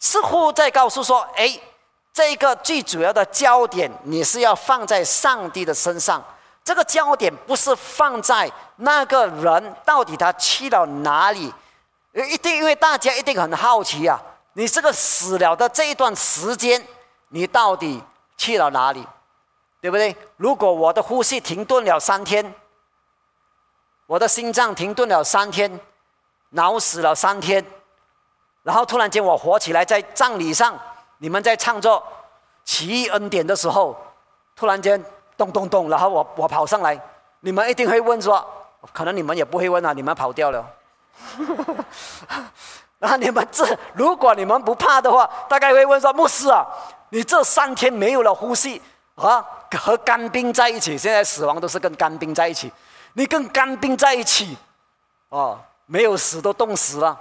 [0.00, 1.60] 似乎在告诉说：“哎，
[2.12, 6.22] 这个最主要的焦点，你是要放在上帝的身上。
[6.62, 11.52] 这个焦点不是放在那个人到底他去了哪里。
[12.12, 14.20] 一定因为大家一定很好奇啊，
[14.54, 16.84] 你这个死了的这一段时间，
[17.28, 18.02] 你到底
[18.36, 19.06] 去了哪里？
[19.80, 20.14] 对不对？
[20.36, 22.54] 如果我的呼吸停顿了三天。”
[24.06, 25.78] 我的心脏停顿了三天，
[26.48, 27.64] 脑死了三天，
[28.64, 30.76] 然后突然间我活起来，在葬礼上，
[31.22, 32.02] 你们在唱作
[32.64, 33.94] 奇异恩典的时候，
[34.56, 35.02] 突然间
[35.36, 36.98] 咚咚咚，然后我我跑上来，
[37.40, 38.42] 你们一定会问说，
[38.90, 40.66] 可能你们也不会问啊，你们跑掉了。
[42.98, 46.66] 然后你们这，如果你们不怕的话，大概会问说，牧师啊，
[47.10, 48.80] 你这三天没有了呼吸
[49.16, 49.44] 啊，
[49.78, 52.72] 和干冰在一起，现在死亡都是跟干冰在一起。
[53.12, 54.56] 你跟干冰在一起，
[55.28, 57.18] 哦，没有死都冻死了，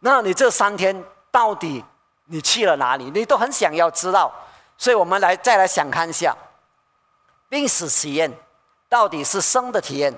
[0.00, 1.82] 那你这三天到底
[2.30, 3.10] 你去了哪里？
[3.10, 4.32] 你都很想要知道，
[4.78, 6.34] 所以我们来再来想看一下，
[7.48, 8.32] 濒死体验
[8.88, 10.16] 到底是生的体验，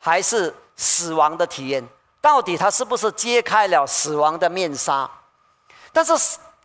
[0.00, 1.88] 还是死亡的体验？
[2.20, 5.08] 到底它是不是揭开了死亡的面纱？
[5.92, 6.12] 但是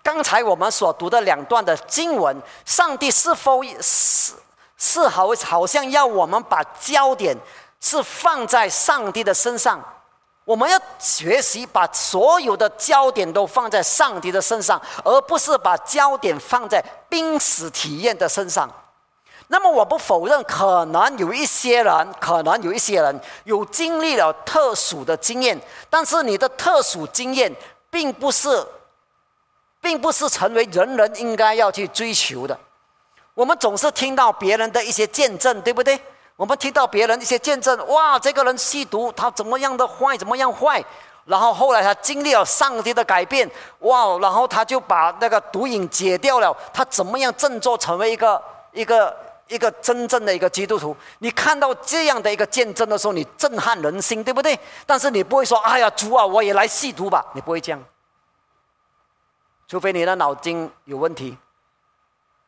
[0.02, 4.34] 刚才我们所读的两段的经文，上帝是否是
[4.78, 7.38] 是好好像要我们把焦点？
[7.80, 9.80] 是放在上帝的身上，
[10.48, 18.70] 我们要学习把所有的焦点都放在上帝的身上，而不是把焦点放在濒死体验的身上。
[19.50, 27.54] 那么，我不否认，可能有一些人，可能有一些人有经历了特殊的经验，但是你的特殊经验
[27.90, 28.66] 并不是，
[29.82, 32.58] 并不是成为人人应该要去追求的。
[33.34, 36.02] 我们总是听到别人的一些见证，对不对？
[36.38, 40.84] 我们听到别人一些见证，哇，这个人吸毒，他怎么样的坏，怎么样坏，
[41.26, 44.18] 然后后来他经历了上帝的改变，哇！
[44.20, 46.56] 然后他就把那个毒瘾解掉了。
[46.72, 50.96] 他怎么样振作成为一个一个一个真正的一个基督徒？
[51.18, 54.58] 你看到这样的一个见证的时候，你震撼人心，对不对？
[54.86, 57.84] 但是你不会说：“哎呀，主啊，我也来吸毒吧？”你不会这样，
[59.68, 61.36] 除非你的脑筋有问题。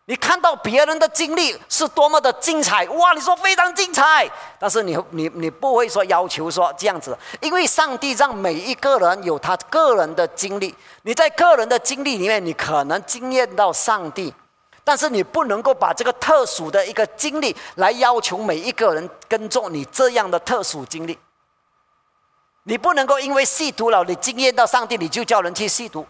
[0.09, 3.13] 你看到别人的经历是多么的精彩，哇！
[3.13, 10.75] 你说非常精彩，但是你你你不会说要求说这样子，因为上帝让每一个人有他个人的经历。
[11.03, 14.33] 你在个人的经历里面，你可能经验到上帝，
[14.83, 21.19] 但是你不能够把这个特殊的一个经历来要求每一个人跟着你这样的特殊经历。
[22.63, 26.03] 你不能够因为吸毒了，你经验到上帝，你就叫人去吸毒。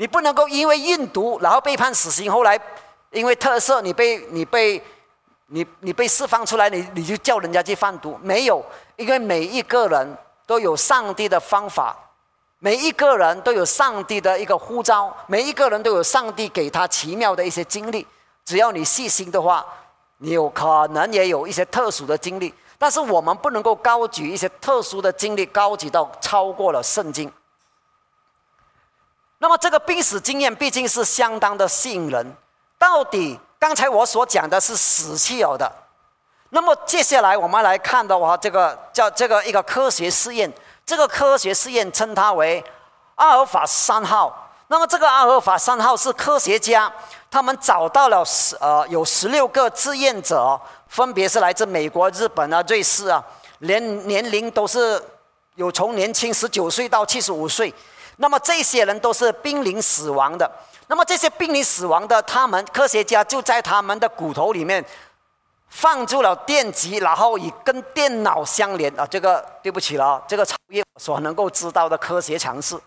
[0.00, 2.58] 你不能够因为运毒，然后被判死刑，后来
[3.10, 4.82] 因为特色，你被你被
[5.48, 8.18] 你你被释放出来，你你就叫人家去贩毒？
[8.22, 8.64] 没有，
[8.96, 11.94] 因为每一个人都有上帝的方法，
[12.60, 18.06] 每一个人都有上帝的一个呼召，每一个人都有上帝给他奇妙的一些经历。
[18.46, 19.62] 只要你细心的话，
[20.16, 22.54] 你有可能也有一些特殊的经历。
[22.78, 27.30] 但是我们不能够高举一些特殊的经历，高举到超过了圣经。
[29.42, 32.36] 那么这个濒死经验毕竟是相当的吸引人。
[32.78, 35.70] 到底刚才我所讲的是死气有的，
[36.50, 40.52] 那么接下来我们来看的话，这个叫这个一个科学试验。
[40.84, 42.62] 这个科学试验称它为
[43.14, 44.50] 阿尔法三号。
[44.68, 46.92] 那么这个阿尔法三号是科学家
[47.30, 53.24] 他们找到了十呃有十六个志愿者，分别是来自美国、日本啊、瑞士啊，
[53.60, 55.02] 年年龄都是
[55.54, 57.72] 有从年轻十九岁到七十五岁。
[58.22, 60.50] 那么这些人都是濒临死亡的。
[60.88, 64.84] 那么这些濒临死亡的，他们科学家就在他们的骨头里面
[65.70, 69.06] 放入了电极，然后以跟电脑相连啊。
[69.10, 72.78] 这个对不起了，这个超越我所能够知道的科学常识。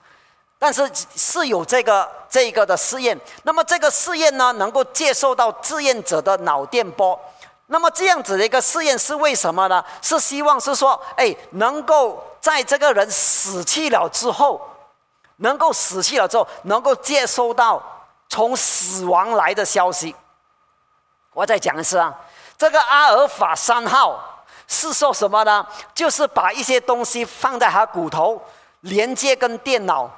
[0.60, 3.20] 但是是有这个这个的试验。
[3.42, 7.20] 那么这个试验呢，能够接受到志愿者的脑电波。
[7.68, 9.84] 那么这样子的一个试验是为什么呢？
[10.00, 14.62] 是希望是说，哎，能够在这个人死去了之后。
[15.38, 17.82] 能够死去了之后，能够接收到
[18.30, 20.16] 从死亡来的消息。
[21.34, 22.14] 我再讲一次啊，
[22.58, 24.20] 这个阿尔法三号
[24.68, 25.66] 是说什么呢？
[25.94, 28.42] 就是把一些东西放在他骨头，
[28.82, 30.10] 连接跟电脑，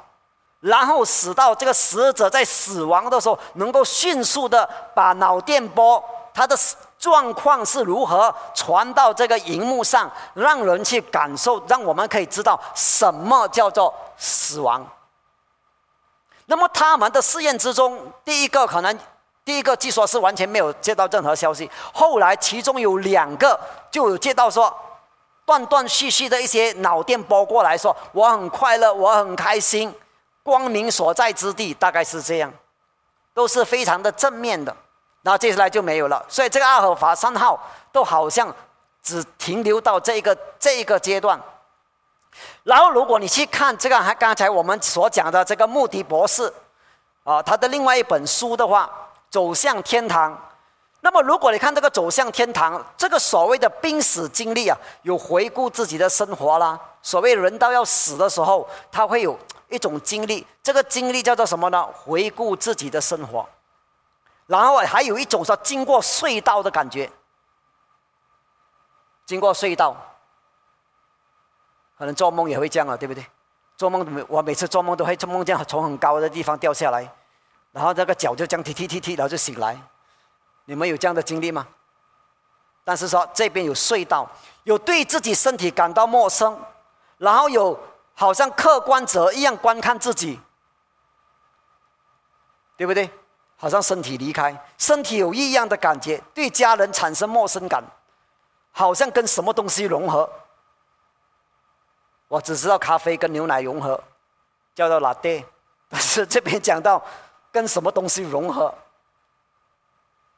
[0.60, 6.58] 然后使到这个死者在死亡的时候，能够迅速的把脑电波，他的
[7.00, 14.86] 状况是如何传到这个荧幕上，让人去感受，让我们可以知道什么叫做死亡。
[16.48, 19.00] 那么他们的试验之中，第一个可能，
[19.44, 21.70] 第一个据说是完全没有接到任何消息。
[21.94, 24.74] 后来其中有两个就有接到说，
[25.46, 29.94] 断断续续的一些脑电波过来说，我很快乐，我很开心，
[30.44, 32.54] 光明所在之地，大概是这样，
[33.34, 34.76] 都是非常的正面的。
[35.24, 37.60] 那接下来就没有了，所以这个阿尔法三号
[37.92, 38.54] 都好像
[39.02, 41.42] 只停留到这个这个阶段。
[42.64, 46.52] 然后，如果你去看这个，还刚才我们所讲的这个穆迪博士，
[47.24, 48.90] 啊，他的另外一本书的话，
[49.30, 50.34] 《走向天堂》。
[51.02, 56.80] 那么，如果你看这个《走向天堂》，这个所谓的濒死经历啊，有回顾自己的生活啦。
[57.04, 59.38] 所谓人到要死的时候，他会有
[59.70, 61.86] 一种经历，这个经历叫做什么呢？
[61.94, 63.48] 回顾自己的生活。
[64.48, 67.10] 然后还有一种说经过隧道的感觉，
[69.26, 69.96] 经过隧道。
[71.98, 73.26] 可能做梦也会这样啊，对不对？
[73.78, 77.10] 做梦我每次做梦都会做梦见从很高的地方掉下来，
[77.72, 79.78] 然后那个脚就这样踢踢踢踢，然后就醒来。
[80.66, 81.68] 你们有这样的经历吗？
[82.84, 84.30] 但是说这边有隧道，
[84.64, 86.58] 有对自己身体感到陌生，
[87.18, 87.78] 然后有
[88.14, 90.40] 好像客观者一样观看自己，
[92.78, 93.10] 对不对？
[93.58, 97.84] 好像身体离开，身体有异样的感觉，对家人产生陌生感，
[98.72, 100.30] 好像跟什么东西融合。
[102.28, 104.02] 我只知道咖啡跟牛奶融合，
[104.74, 105.46] 叫做拿铁
[105.90, 107.04] 但是这边讲到
[107.52, 108.74] 跟什么东西融合，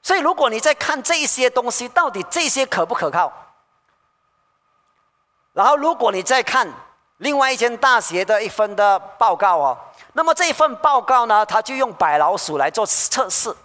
[0.04, 3.32] 所以如果你在看这些东西，到底这些可不可靠？
[5.54, 6.71] 然后如果你再看
[7.17, 9.78] 另外一间大学的一份的报告哦，
[10.13, 13.56] 那么这份报告呢，他就用白老鼠来做测试，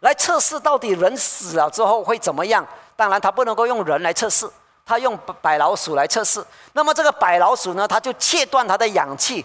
[0.00, 2.66] 来测试到底人死了之后会怎么样？
[2.94, 4.50] 当然，他不能够用人来测试。
[4.86, 9.44] 他用白老鼠来测试，那么这个白老鼠呢，他就切断它的氧气，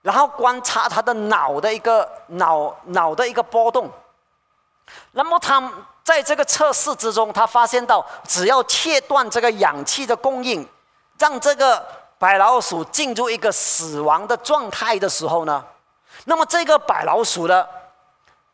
[0.00, 3.90] 然后观察它的脑的一个脑脑的一个波动。
[5.10, 5.72] 那么他
[6.04, 10.64] 在这个测试之中，他发现到只要切断这个氧气的供应，
[11.18, 11.84] 让这个
[12.18, 15.64] 白老鼠进入一个死亡的状态的时候呢，
[16.26, 17.68] 那么这个白老鼠的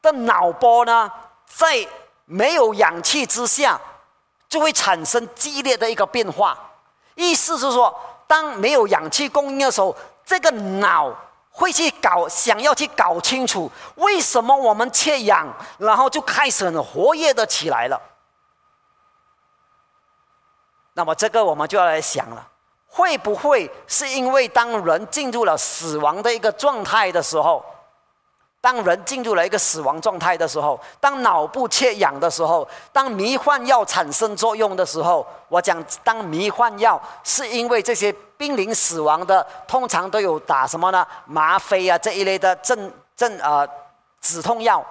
[0.01, 1.13] 的脑波呢，
[1.47, 1.87] 在
[2.25, 3.79] 没有氧气之下，
[4.51, 6.59] 就会产生激烈的一个变化。
[7.15, 11.15] 意思是说，当没有氧气供应的时候，这个脑
[11.51, 15.47] 会去搞，想要去搞清楚为什么我们缺氧，
[15.79, 18.01] 然后就开始很活跃的起来了。
[20.95, 22.49] 那么这个我们就要来想了，
[22.89, 27.65] 会不会是因为当人进入了死亡的一个状态的时候，
[28.61, 41.07] 当人进入了一个死亡状态的时候，当脑部缺氧的时候，当迷幻药产生作用的时候，我讲当迷幻药是因为这些濒临死亡的通常都有打什么呢？
[41.25, 43.67] 吗啡啊这一类的镇镇呃
[44.21, 44.85] 止痛药。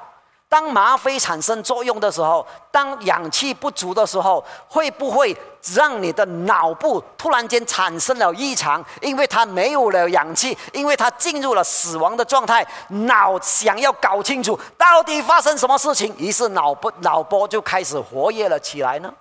[0.49, 5.37] 当吗啡产生作用的时候，当氧气不足的时候，会不会
[5.75, 8.83] 让你的脑部突然间产生了异常？
[8.99, 19.13] 因为它没有了氧气，因为它进入了死亡的状态，脑想要搞清楚到底发生什么事情，于是脑波脑波就开始活跃了起来呢？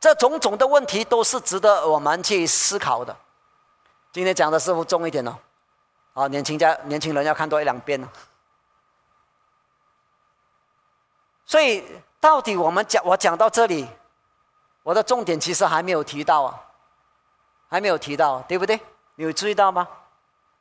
[0.00, 3.14] 这种种的问题都是值得我们去思考的。
[4.10, 5.38] 今天讲的是不是重一点呢？
[6.14, 8.08] 啊，年轻家年轻人要看多一两遍呢。
[11.52, 11.84] 所以，
[12.18, 13.86] 到底我们讲，我讲到这里，
[14.82, 16.58] 我的重点其实还没有提到啊，
[17.68, 18.80] 还没有提到，对不对？
[19.16, 19.86] 你有注意到吗？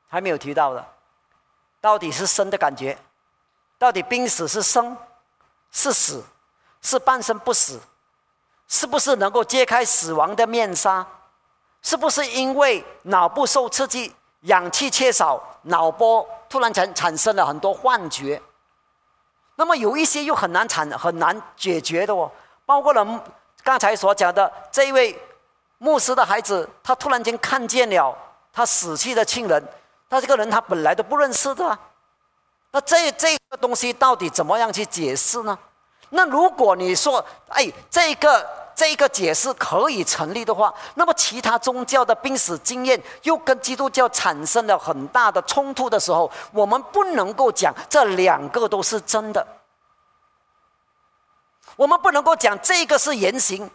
[0.10, 0.86] 还没有提到的，
[1.80, 2.98] 到底是生的感觉，
[3.78, 4.98] 到底濒死是生，
[5.72, 6.22] 是死，
[6.82, 7.80] 是半生不死，
[8.68, 11.08] 是不是能够揭开死亡的面纱？
[11.82, 18.42] 是不是因为脑部受刺激，氧气缺少，脑波突然产产生了很多幻觉？
[19.62, 22.32] 那么有一些又很难产很难解决的哦，
[22.66, 23.24] 包括了
[23.64, 25.16] 刚才所讲的这一位
[25.78, 28.18] 牧师的孩子，他突然间看见了
[28.52, 29.64] 他死去的亲人，
[30.10, 31.78] 他这个人他本来都不认识的，
[32.72, 35.56] 那这这个东西到底怎么样去解释呢？
[36.12, 49.46] 那如果你说，哎，这个这个解释可以成立的话，那么其他宗教的濒死经验又跟基督教产生了很大的冲突的时候，我们不能够讲这两个都是真的。
[51.78, 53.72] 我们不能够讲这个是圆形，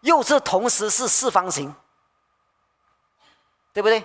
[0.00, 1.74] 又是同时是四方形，
[3.72, 4.04] 对不对？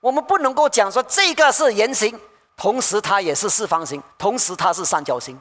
[0.00, 2.18] 我们不能够讲说这个是圆形，
[2.56, 5.36] 同时它也是四方形，同时它是三角形，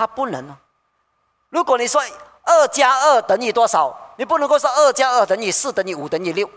[0.00, 0.56] 他不能啊。
[1.50, 2.00] 如果你说
[2.44, 6.48] 二加二等于多少，你不能够说二加二等于四等于五等于六。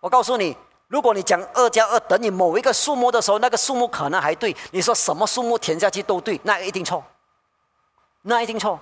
[0.00, 0.56] 我告诉你，
[0.88, 7.04] 如果你讲二加二等于某一个数目的时候，那个数目可能还对，你说什么数目填下去都对，那一定错。
[8.22, 8.80] 那一定错。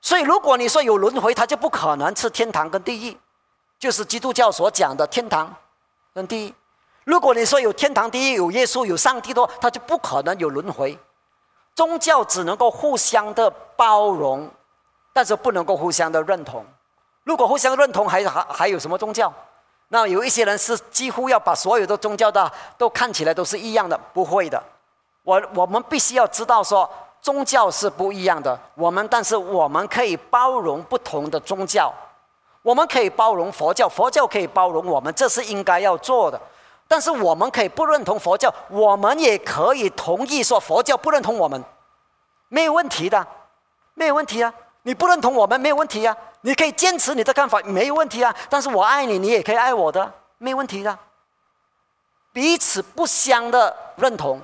[0.00, 3.18] 所以，如果你说有轮回，它就不可能是天堂跟地狱，
[3.78, 5.54] 就是基督教所讲的天堂
[6.14, 6.54] 跟地狱。
[7.04, 10.98] 如果你说有天堂、地狱，有耶稣、有上帝的话，它就不可能有轮回。
[11.78, 14.50] 宗教只能够互相的包容，
[15.12, 16.66] 但是不能够互相的认同。
[17.22, 19.32] 如果互相认同，还还还有什么宗教？
[19.86, 24.60] 那有一些人是几乎要把所有的宗教的都看起来都是一样的，不会的。
[25.22, 26.90] 我我们必须要知道说。
[27.20, 31.92] 宗教是不一样的，我们但是我们可以包容不同的宗教，
[32.62, 36.40] 我们可以包容佛教，佛教可以包容我们，这是应该要做的。
[36.88, 41.62] 但是我们可以不认同佛教，我们也可以同意说佛教不认同我们，
[42.48, 43.24] 没有问题的，
[43.92, 44.52] 没有问题啊！
[44.82, 48.34] 你不认同我们没有问题啊，你可以坚持你的看法没有问题啊。
[48.48, 50.98] 但是我爱你，你也可以爱我的，没有问题的。
[52.32, 54.40] 彼此不相的认同，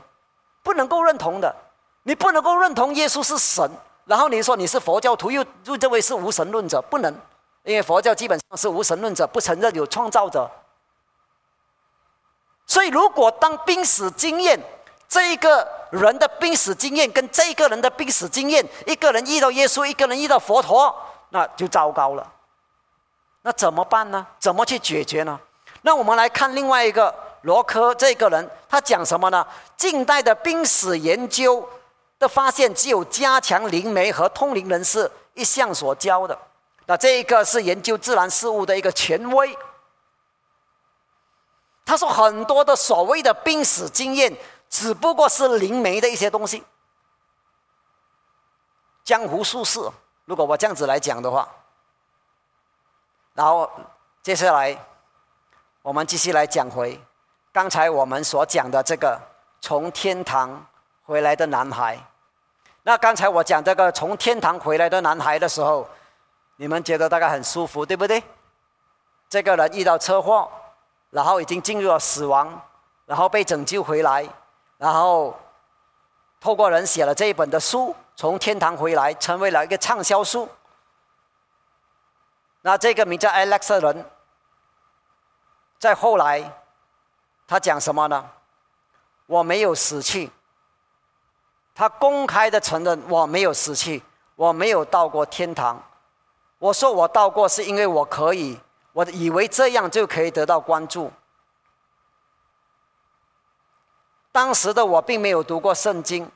[0.63, 1.55] 不能够认同的。
[2.03, 3.71] 你不能够认同耶稣是神，
[4.05, 7.11] 然后你说你是佛教徒，又又认为是无神论者，不能，
[7.63, 10.51] 因为佛教基本上是无神论者，不承认有创造者。
[12.75, 14.61] 所以，如果当濒死经验，
[15.09, 20.93] 这一个人的濒死经验跟这个人的濒死经验，一个人遇到耶稣，一个人遇到佛陀，
[21.29, 22.33] 那就糟糕了。
[23.43, 24.27] 那怎么办呢？
[24.41, 25.39] 怎么去解决呢？
[25.83, 29.47] 那我们来看另外一个罗科这个人，他讲什么呢？
[29.77, 31.65] 近代的濒死研究。
[32.17, 36.37] 的发现只有加强灵媒和通灵人士一项所教的，
[36.87, 39.57] 那这一个是研究自然事物的一个权威。
[41.85, 44.37] 他说很多的所谓的濒死经验，
[44.69, 46.65] 只不过是灵媒的一些东西，
[49.05, 49.81] 江湖术士。
[50.25, 51.49] 如果我这样子来讲的话，
[53.35, 53.71] 然后
[54.23, 54.77] 接下来
[55.83, 57.01] 我们继续来讲回
[57.53, 59.21] 刚才我们所讲的这个
[59.61, 60.67] 从天堂。
[61.07, 61.99] 回来的男孩，
[62.83, 65.87] 那刚才我讲这个从天堂回来的男孩的时候，
[66.57, 68.23] 你们觉得大概很舒服，对不对？
[69.29, 70.51] 这个人遇到车祸，
[71.15, 72.61] 然后已经进入了死亡，
[73.07, 74.29] 然后被拯救回来，
[74.79, 75.33] 然后
[76.41, 80.49] 透过人写了这一本的书，从天堂回来，成为了一个畅销书。
[82.63, 84.05] 那这个名叫 Alex 的人，
[85.79, 86.43] 在后来，
[87.47, 88.29] 他讲什么呢？
[89.27, 90.29] 我没有死去。
[91.77, 94.03] 他公开的承认我没有死去，
[94.35, 95.81] 我没有到过天堂。
[96.59, 98.59] 我说我到过，是因为我可以，
[98.95, 101.13] 我以为这样就可以得到关注。
[104.33, 106.31] 当时的我并没有读过圣经。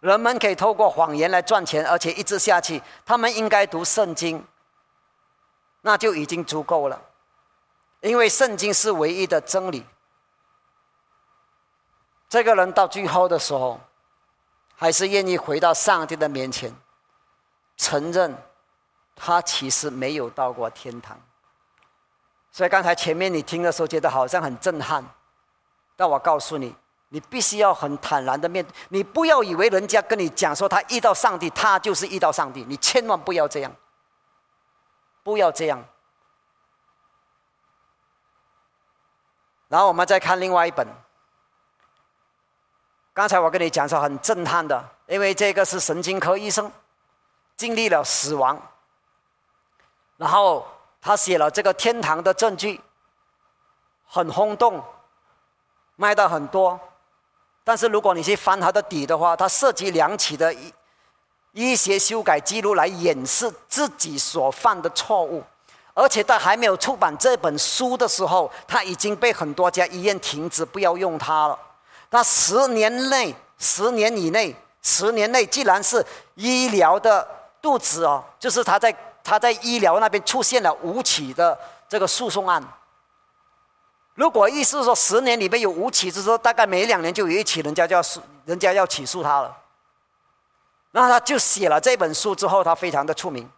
[0.00, 2.80] 人们可以透过谎言来赚钱，而且一直下去。
[3.04, 4.44] 他们应该读圣经，
[5.80, 7.02] 那就已经足够了，
[8.00, 9.84] 因为圣经是唯一的真理。
[12.28, 13.80] 这个人到最后的时候，
[14.76, 16.72] 还是愿意回到上帝的面前，
[17.76, 18.36] 承认
[19.16, 21.18] 他其实没有到过天堂。
[22.52, 25.04] 所以刚才前面你听的时候，觉得好像很震撼，
[25.96, 26.74] 但我告诉你，
[27.08, 28.72] 你必须要很坦然的面对。
[28.90, 33.74] 你不要以为人家跟你讲说他遇到上帝，他就是遇到上帝，你千万不要这样，
[35.22, 35.84] 不要这样。
[39.68, 40.86] 然后我们再看另外一本。
[43.12, 46.70] 刚才我跟你讲说很震撼的，因为这个是神经科医生，
[47.56, 48.60] 经历了死亡，
[50.16, 50.66] 然后
[51.00, 52.80] 他写了这个天堂的证据，
[54.06, 54.82] 很轰动，
[55.96, 56.78] 卖到很多。
[57.62, 60.72] 但是如果你去翻他的底的话，他涉及两起的医
[61.52, 65.42] 医学修改记录来掩饰自己所犯的错误，
[65.94, 71.58] 而且他还没有出版这本书的时候，他已经被很多家医院停止不要用它了。
[72.10, 76.04] 那十年内、十年以内、十年内，既然是
[76.34, 77.26] 医疗的
[77.60, 78.94] 肚子哦，就是他在
[79.26, 81.58] 他在医疗那边出现了五起的
[81.88, 82.62] 这个诉讼案。
[84.14, 89.54] 如果意思是说十年里面有五起，就是说大概每两年就有一起，人家就要诉，人家要起诉他了。
[90.92, 93.50] 那他就写了这本书之后，他非常的出名。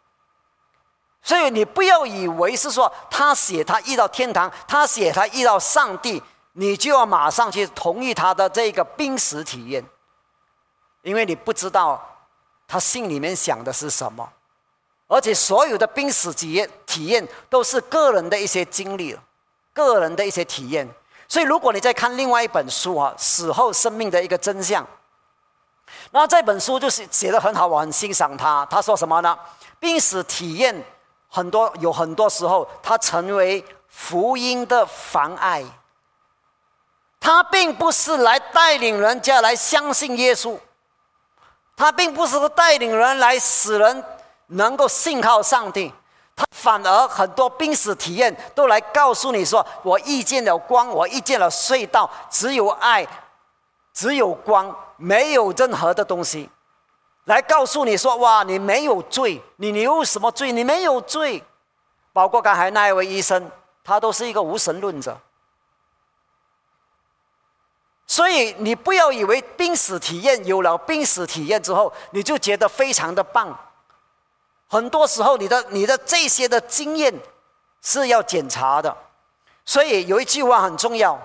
[1.22, 6.22] 所以你不要以为是说他写他遇到天堂，他写他遇到上帝。
[6.52, 9.84] 你就要马上去同意他的这个濒死体验，
[11.02, 12.04] 因为你不知道
[12.66, 14.28] 他心里面想的是什么，
[15.08, 19.18] 而且所有的濒死体验体验都是个人的一些经历，
[19.72, 20.88] 个人的一些体验。
[21.26, 24.84] 所以，如果你再看另外一本书啊，《死后生命的一个真相》，
[26.10, 28.64] 那这本书就是写的很好，我很欣赏他。
[28.70, 29.38] 他说什么呢？
[29.80, 30.84] 濒死体验
[31.28, 35.64] 很多，有很多时候它成为福音的妨碍。
[37.20, 40.58] 他并不是来带领人家来相信耶稣，
[41.76, 44.04] 他并不是带领人来使人
[44.48, 45.92] 能够信靠上帝，
[46.36, 53.06] 他反而很多濒死体验都来告诉你说：“我遇见了光，我遇见了隧道，只有爱，
[53.92, 56.48] 只有光，没有任何的东西。”
[57.26, 60.50] 来告诉你说：“哇，你没有罪，你你有什么罪？
[60.50, 61.42] 你没有罪。”
[62.14, 63.50] 包括刚才那一位医生，
[63.84, 65.16] 他都是一个无神论者。
[68.06, 73.54] 所以你不要以为濒死体验有了濒死体验之后，你就觉得非常的棒。
[74.68, 77.12] 很多时候，你的你的这些的经验
[77.82, 78.96] 是要检查的。
[79.64, 81.18] 所以有一句话很重要，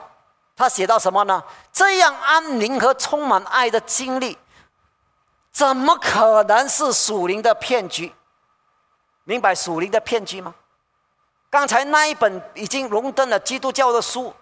[0.55, 1.43] 他写到什么呢？
[1.71, 4.37] 这样安宁和充满爱的经历，
[5.51, 8.13] 怎么可能是属灵的骗局？
[9.25, 10.53] 明白属灵的骗局吗？
[11.49, 14.33] 刚才那一本已经荣登了基督教的书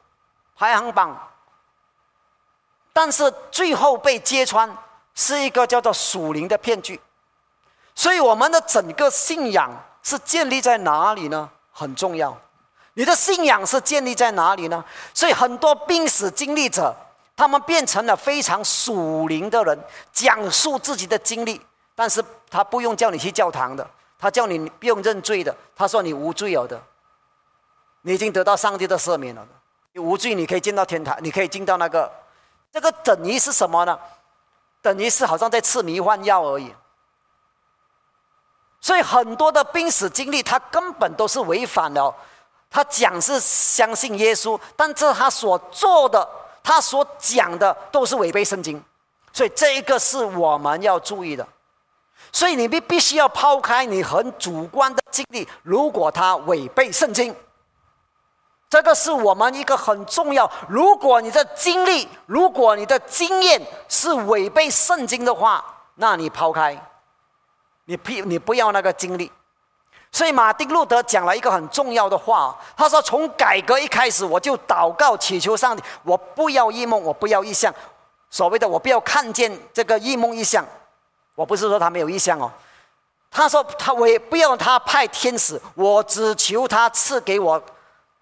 [0.55, 1.27] 排行榜。
[2.93, 4.69] 但是最后被揭穿
[5.13, 6.99] 是一个叫做属灵的骗局，
[7.93, 9.69] 所以我们的整个信仰
[10.01, 11.49] 是建立在哪里呢？
[11.71, 12.37] 很重要，
[12.95, 14.83] 你的信仰是建立在哪里呢？
[15.13, 16.95] 所以很多病死经历者，
[17.35, 19.79] 他们变成了非常属灵的人，
[20.11, 21.59] 讲述自己的经历，
[21.95, 23.87] 但是他不用叫你去教堂的，
[24.19, 26.81] 他叫你不用认罪的，他说你无罪有的，
[28.01, 29.45] 你已经得到上帝的赦免了，
[29.93, 32.11] 你无罪，你可以进到天堂，你可以进到那个。
[32.71, 33.99] 这个等于是什么呢？
[34.81, 36.73] 等于是好像在吃迷幻药而已。
[38.81, 42.13] 所以很多的濒死经历，他根本都是违反了。
[42.69, 46.27] 他讲是相信耶稣，但这他所做的，
[46.63, 48.83] 他所讲的都是违背圣经。
[49.31, 51.47] 所以这一个是我们要注意的。
[52.31, 57.35] 所以你必必须要抛开你很主观的经历，如果他违背圣经。
[58.69, 60.49] 这个是我们一个很重要。
[60.69, 65.61] 如果你的经历，如果你的经验是违背圣经的话，
[65.95, 66.81] 那你抛开，
[67.91, 69.29] 你不你不要那个经历。
[70.13, 77.73] 所以马丁路德讲了一个很重要的话，他说：“从改革一开始，我就祷告祈求上帝，我不要异梦，我不要异象。
[78.29, 80.65] 所谓的我不要看见这个异梦异象，
[81.35, 82.49] 我不是说他没有异象哦。
[83.29, 87.61] 他说他我也不要他派天使，我只求他赐给我，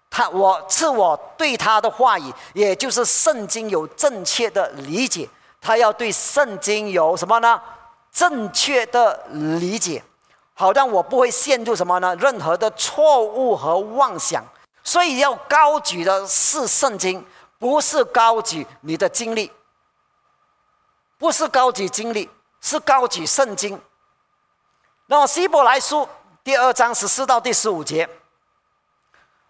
[0.08, 5.28] 他我赐我对他的话语，也就是圣经有正确的理解。
[5.60, 7.60] 他要对圣经有什么呢？
[8.12, 10.02] 正确的理解。”
[10.54, 12.14] 好让我不会陷入什么呢？
[12.16, 14.44] 任何的错误和妄想。
[14.84, 17.24] 所以要高举的是圣经，
[17.58, 19.50] 不是高举你的经历，
[21.16, 22.28] 不是高举经历，
[22.60, 23.80] 是高举圣经。
[25.06, 26.06] 那么希伯来书
[26.44, 28.08] 第二章十四到第十五节，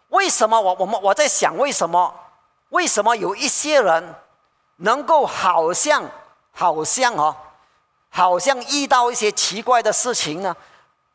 [0.09, 2.15] 为什么我我们我在想，为什么
[2.69, 4.15] 为什么有一些人
[4.77, 6.09] 能够好像
[6.53, 7.35] 好像哦，
[8.11, 10.55] 好像遇到一些奇怪的事情呢？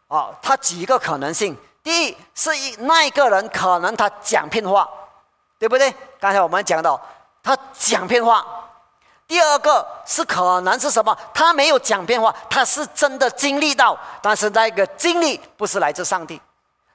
[0.07, 4.89] 啊，他几个可能性：第一，是一那一个人可能他讲骗话，
[5.59, 5.93] 对不对？
[6.19, 6.99] 刚才我们讲到
[7.43, 8.45] 他讲骗话。
[9.27, 11.17] 第二个是可能是什么？
[11.33, 16.39] 他没有讲骗话，他是真的经历到，但是那个经历不是来自上帝，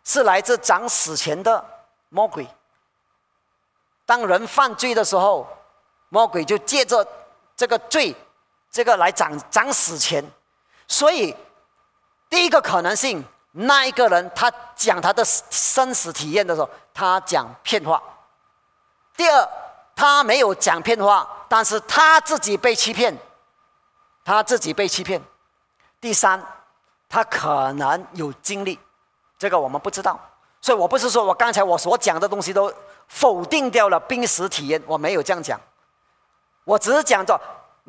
[0.05, 1.65] 是来自长死前的
[2.09, 2.47] 魔鬼。
[4.07, 5.47] 当人犯罪的时候，
[6.09, 7.05] 魔鬼就借着
[7.57, 8.15] 这个罪，
[8.71, 10.25] 这个来涨涨死钱，
[10.87, 11.37] 所以。
[12.31, 18.01] 第一个可能性，那一个人他讲他的生死体验的时候，他讲骗话；
[19.17, 19.49] 第二，
[19.97, 23.13] 他没有讲骗话，但是他自己被欺骗，
[24.25, 25.21] 他自己被欺骗；
[26.01, 26.41] 第三，
[27.09, 28.79] 他可能有经历，
[29.37, 30.17] 这个我们不知道。
[30.61, 32.73] 所以我不是说我刚才我所讲的东西都
[33.09, 35.61] 否定掉了濒死体验，我没有这样讲，
[36.63, 37.37] 我只是讲着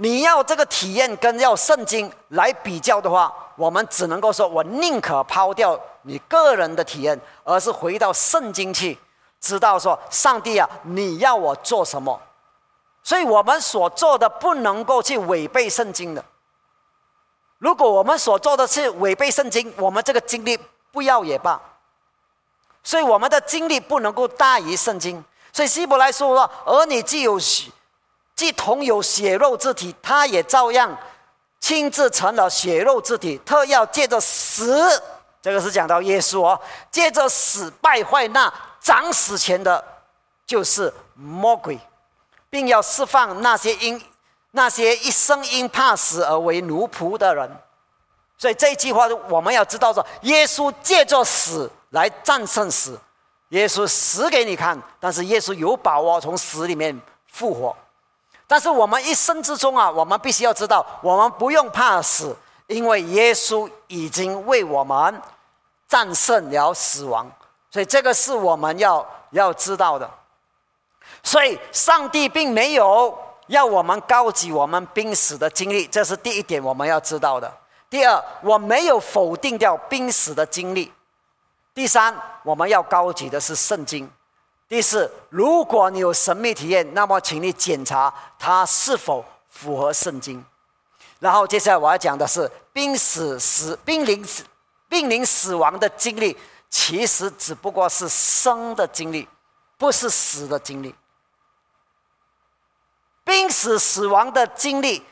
[0.01, 3.31] 你要这个体验跟要圣经来比较的话。
[3.55, 8.97] 我们只能够说，我宁可抛掉你个人的体验，而是回到圣经去，
[9.39, 12.19] 知道说，上帝啊，你要我做什么？
[13.03, 16.25] 所以我们所做的不能够去违背圣经的。
[17.59, 20.57] 如果我们所做的是违背圣经，我们这个经历
[20.91, 21.61] 不要也罢。
[22.81, 25.23] 所以我们的经历不能够大于圣经。
[25.53, 27.37] 所以希伯来说说，儿女既有，
[28.41, 30.97] 既同有血肉之体，他也照样。
[31.59, 34.99] 亲自成了血肉之体，特要借着死，
[35.39, 39.85] 这个是讲到耶稣哦，借着死败坏那长死前的，
[40.43, 41.79] 就是魔鬼，
[42.49, 44.03] 并要释放那些因
[44.49, 47.47] 那些一生因怕死而为奴仆的人。
[48.39, 52.99] 所以这一句话，我们要知道说，耶稣借着死来战胜死，
[53.49, 57.77] 耶稣死给你看，但是耶稣有把握从死里面复活。
[58.51, 62.35] 但是我们一生之中啊，我们必须要知道，我们不用怕死，
[62.67, 65.21] 因为耶稣已经为我们
[65.87, 67.31] 战胜了死亡，
[67.69, 70.11] 所以这个是我们要要知道的。
[71.23, 77.49] 所以上帝并没有要我们高举我们濒死的经历，这是第一点我们要知道的。
[77.89, 80.91] 第二，我没有否定掉濒死的经历。
[81.73, 84.11] 第三，我们要高举的是圣经。
[84.71, 90.41] 第四，如果你有神秘体验，那么请你检查它是否符合圣经。
[91.19, 94.45] 然后接下来我要讲的是濒死死濒临死
[94.87, 96.37] 濒临死亡的经历，
[96.69, 99.27] 其实只不过是生的经历，
[99.77, 100.95] 不是死的经历。
[103.25, 105.05] 濒死死亡的经历，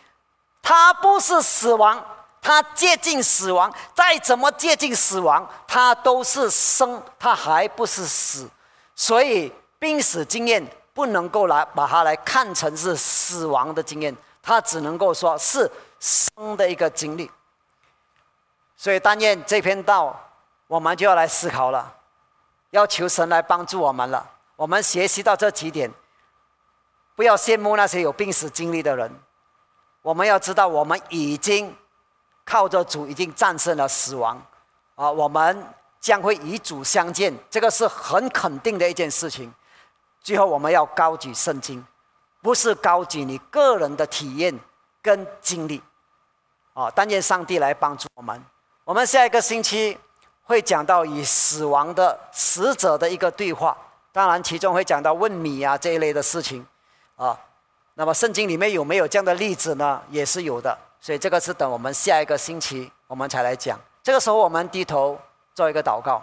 [0.62, 2.02] 它不是死亡，
[2.42, 3.70] 它接近死亡。
[3.94, 8.50] 再怎么接近死亡，它都是生，它还不是死。
[9.00, 10.62] 所以濒死经验
[10.94, 15.72] 不能够来把它来看成是死亡的经验，它只能够说是
[16.02, 17.32] 生的一个经历。
[18.76, 20.14] 所以但愿这篇道，
[20.68, 21.96] 我们就要来思考了，
[22.72, 24.30] 要求神来帮助我们了。
[24.58, 25.90] 我们学习到这几点，
[27.16, 29.10] 不要羡慕那些有病死经历的人。
[30.02, 31.74] 我们要知道，我们已经
[32.44, 34.46] 靠着主，已经战胜了死亡。
[34.96, 35.66] 啊，我们。
[36.00, 39.54] 将会与主相见，这个是很肯定的一件事情。
[40.22, 41.86] 最后，我们要高举圣经，
[42.42, 44.58] 不是高举你个人的体验
[45.02, 45.82] 跟经历。
[46.74, 48.42] 啊，但愿上帝来帮助我们。
[48.86, 49.98] 我们下一个星期
[50.44, 53.78] 会讲到与死亡的死者的一个对话，
[54.12, 56.66] 当然其中会讲到问米啊这一类的事情。
[57.18, 57.38] 啊，
[57.96, 60.02] 那么圣经里面有没有这样的例子呢？
[60.10, 60.78] 也是有的。
[61.02, 63.78] 所以这个是等我们下一个星期我们才来讲。
[64.02, 65.20] 这个时候，我们低头。
[65.60, 66.22] 做一个祷告，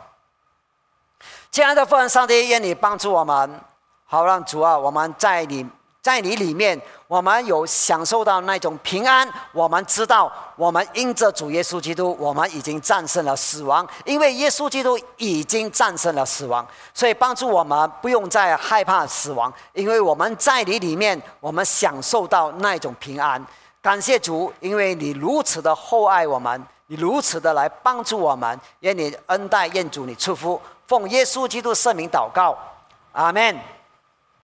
[1.50, 3.60] 亲爱的父神上帝，愿你帮助我们，
[4.06, 5.68] 好让主啊，我们在你
[6.00, 9.30] 在你里面，我们有享受到那种平安。
[9.52, 13.86] 我们知道，我们因着主耶稣基督，我们已经战胜了死亡。
[14.06, 19.52] 因为耶稣基督已经战胜了死亡，所以帮助我们不用再害怕死亡。
[19.74, 23.44] 因为我们在你里面，我们享受到那种平安。
[23.82, 28.58] 感谢主，因为你如此的厚爱我们，你如此的来帮助我们。
[28.80, 30.60] 愿你恩待，愿主你祝福。
[30.86, 32.56] 奉耶稣基督圣名祷告，
[33.12, 33.56] 阿门。